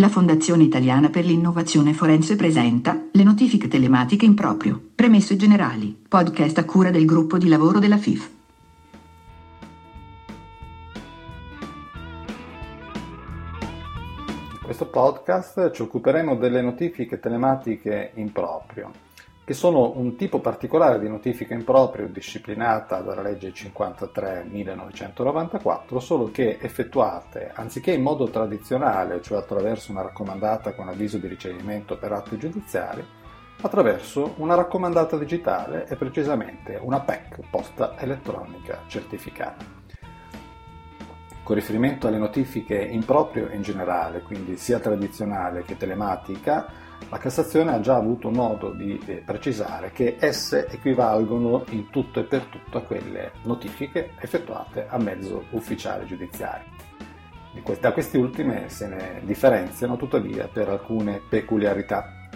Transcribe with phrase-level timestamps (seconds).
[0.00, 4.80] La Fondazione Italiana per l'Innovazione Forense presenta le notifiche telematiche in proprio.
[4.94, 5.94] Premesse generali.
[6.08, 8.30] Podcast a cura del gruppo di lavoro della FIF.
[14.52, 19.09] In questo podcast ci occuperemo delle notifiche telematiche in proprio
[19.50, 26.58] che sono un tipo particolare di notifica in proprio disciplinata dalla legge 53-1994, solo che
[26.60, 32.38] effettuate anziché in modo tradizionale, cioè attraverso una raccomandata con avviso di ricevimento per atti
[32.38, 33.04] giudiziari,
[33.60, 39.79] attraverso una raccomandata digitale e precisamente una PEC, posta elettronica certificata.
[41.50, 46.70] Con riferimento alle notifiche in proprio in generale, quindi sia tradizionale che telematica,
[47.08, 52.22] la Cassazione ha già avuto modo di eh, precisare che esse equivalgono in tutto e
[52.22, 56.68] per tutto a quelle notifiche effettuate a mezzo ufficiale giudiziario.
[57.80, 62.28] Da queste ultime se ne differenziano tuttavia per alcune peculiarità.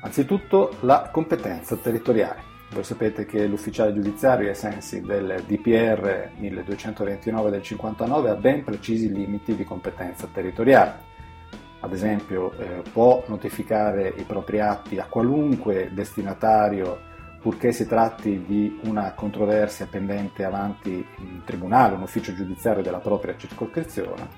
[0.00, 2.55] Anzitutto la competenza territoriale.
[2.70, 9.12] Voi sapete che l'ufficiale giudiziario ai sensi del DPR 1229 del 59 ha ben precisi
[9.12, 11.14] limiti di competenza territoriale
[11.86, 18.80] ad esempio eh, può notificare i propri atti a qualunque destinatario purché si tratti di
[18.84, 24.28] una controversia pendente avanti in tribunale, un ufficio giudiziario della propria circoscrizione,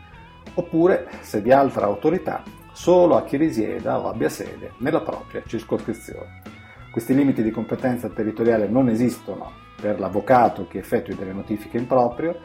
[0.52, 6.57] oppure, se di altra autorità, solo a chi risieda o abbia sede nella propria circoscrizione.
[6.90, 12.40] Questi limiti di competenza territoriale non esistono per l'avvocato che effettui delle notifiche in proprio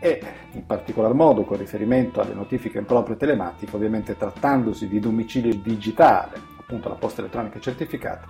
[0.00, 5.54] e in particolar modo con riferimento alle notifiche in proprio telematiche, ovviamente trattandosi di domicilio
[5.54, 8.26] digitale, appunto la posta elettronica certificata,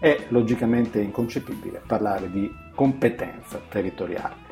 [0.00, 4.43] è logicamente inconcepibile parlare di competenza territoriale.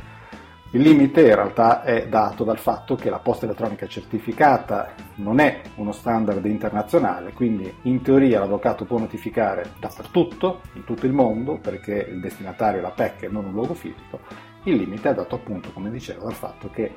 [0.74, 5.60] Il limite in realtà è dato dal fatto che la posta elettronica certificata non è
[5.74, 12.08] uno standard internazionale, quindi in teoria l'avvocato può notificare dappertutto, in tutto il mondo, perché
[12.10, 14.20] il destinatario è la PEC e non un luogo fisico,
[14.62, 16.94] il limite è dato appunto, come dicevo, dal fatto che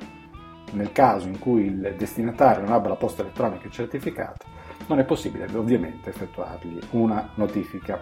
[0.72, 4.46] nel caso in cui il destinatario non abbia la posta elettronica certificata,
[4.86, 8.00] non è possibile ovviamente effettuargli una notifica.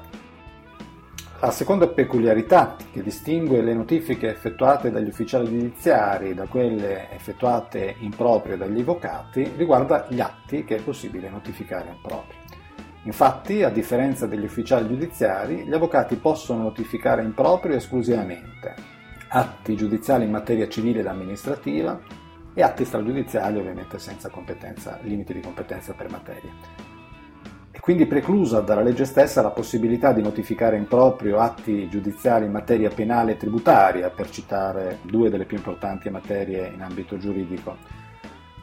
[1.44, 8.16] La seconda peculiarità che distingue le notifiche effettuate dagli ufficiali giudiziari da quelle effettuate in
[8.16, 12.38] proprio dagli avvocati riguarda gli atti che è possibile notificare in proprio.
[13.02, 18.74] Infatti, a differenza degli ufficiali giudiziari, gli avvocati possono notificare in proprio esclusivamente
[19.28, 22.00] atti giudiziali in materia civile ed amministrativa
[22.54, 24.30] e atti stragiudiziali ovviamente senza
[25.02, 26.93] limiti di competenza per materia.
[27.84, 32.88] Quindi preclusa dalla legge stessa la possibilità di notificare in proprio atti giudiziali in materia
[32.88, 37.76] penale e tributaria, per citare due delle più importanti materie in ambito giuridico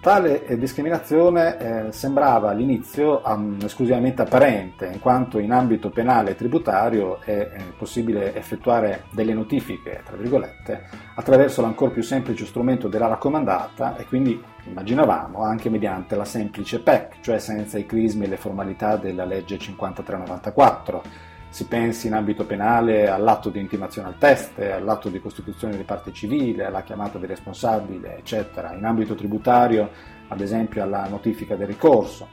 [0.01, 6.35] Tale eh, discriminazione eh, sembrava all'inizio um, esclusivamente apparente, in quanto in ambito penale e
[6.35, 13.06] tributario è, è possibile effettuare delle notifiche, tra virgolette, attraverso l'ancor più semplice strumento della
[13.06, 18.38] raccomandata e quindi immaginavamo anche mediante la semplice PEC, cioè senza i crismi e le
[18.38, 25.09] formalità della legge 5394 si pensi in ambito penale all'atto di intimazione al test, all'atto
[25.09, 28.73] di costituzione di parte civile, alla chiamata del responsabile, eccetera.
[28.73, 29.89] In ambito tributario,
[30.29, 32.29] ad esempio, alla notifica del ricorso.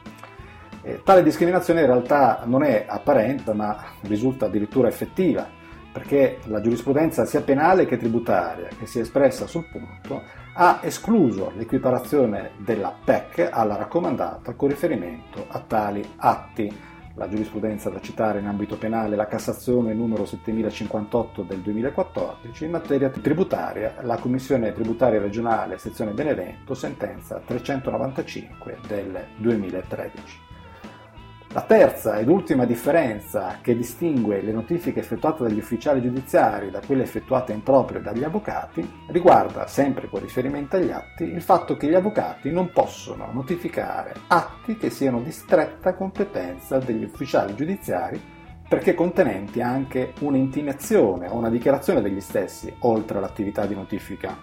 [0.83, 5.49] E tale discriminazione in realtà non è apparente, ma risulta addirittura effettiva,
[5.91, 10.23] perché la giurisprudenza sia penale che tributaria, che si è espressa sul punto,
[10.55, 16.73] ha escluso l'equiparazione della PEC alla raccomandata con riferimento a tali atti
[17.19, 23.11] la giurisprudenza da citare in ambito penale, la Cassazione numero 7058 del 2014, in materia
[23.11, 30.48] tributaria, la Commissione tributaria regionale sezione Benevento, sentenza 395 del 2013.
[31.53, 37.05] La terza ed ultima differenza che distingue le notifiche effettuate dagli ufficiali giudiziari da quelle
[37.05, 41.95] effettuate in proprio dagli avvocati riguarda, sempre con riferimento agli atti, il fatto che gli
[41.95, 48.21] avvocati non possono notificare atti che siano di stretta competenza degli ufficiali giudiziari
[48.69, 54.37] perché contenenti anche un'intimazione o una dichiarazione degli stessi, oltre all'attività di notifica.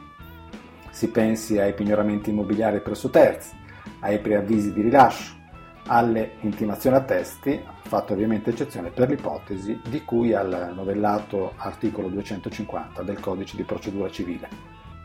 [0.89, 3.55] Si pensi ai pignoramenti immobiliari presso terzi,
[3.99, 5.43] ai preavvisi di rilascio,
[5.87, 13.03] alle intimazioni a testi, fatto ovviamente eccezione per l'ipotesi di cui al novellato articolo 250
[13.03, 14.49] del codice di procedura civile.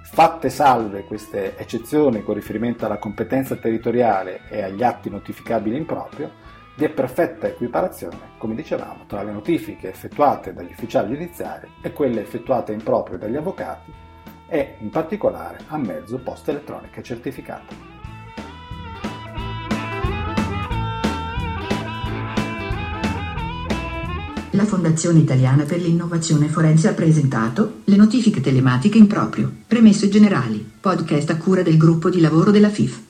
[0.03, 6.33] Fatte salve queste eccezioni con riferimento alla competenza territoriale e agli atti notificabili in proprio,
[6.75, 12.23] vi è perfetta equiparazione, come dicevamo, tra le notifiche effettuate dagli ufficiali giudiziari e quelle
[12.23, 13.93] effettuate in proprio dagli avvocati
[14.49, 18.00] e in particolare a mezzo posta elettronica certificata.
[24.61, 30.63] La Fondazione Italiana per l'Innovazione Forense ha presentato le notifiche telematiche in proprio, premesse generali,
[30.79, 33.10] podcast a cura del gruppo di lavoro della FIF.